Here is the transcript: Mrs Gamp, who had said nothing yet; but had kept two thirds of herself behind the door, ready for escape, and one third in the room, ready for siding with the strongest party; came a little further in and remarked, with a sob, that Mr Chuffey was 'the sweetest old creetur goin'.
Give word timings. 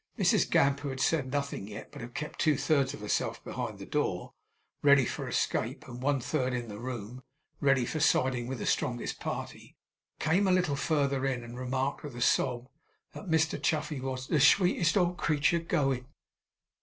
Mrs 0.17 0.49
Gamp, 0.49 0.79
who 0.79 0.89
had 0.89 0.99
said 0.99 1.29
nothing 1.31 1.67
yet; 1.67 1.91
but 1.91 2.01
had 2.01 2.15
kept 2.15 2.39
two 2.39 2.57
thirds 2.57 2.95
of 2.95 3.01
herself 3.01 3.43
behind 3.43 3.77
the 3.77 3.85
door, 3.85 4.33
ready 4.81 5.05
for 5.05 5.27
escape, 5.27 5.87
and 5.87 6.01
one 6.01 6.19
third 6.19 6.55
in 6.55 6.69
the 6.69 6.79
room, 6.79 7.21
ready 7.59 7.85
for 7.85 7.99
siding 7.99 8.47
with 8.47 8.57
the 8.57 8.65
strongest 8.65 9.19
party; 9.19 9.75
came 10.17 10.47
a 10.47 10.51
little 10.51 10.75
further 10.75 11.23
in 11.27 11.43
and 11.43 11.55
remarked, 11.59 12.01
with 12.01 12.15
a 12.15 12.21
sob, 12.21 12.67
that 13.13 13.29
Mr 13.29 13.61
Chuffey 13.61 14.01
was 14.01 14.25
'the 14.25 14.39
sweetest 14.39 14.97
old 14.97 15.17
creetur 15.19 15.59
goin'. 15.59 16.07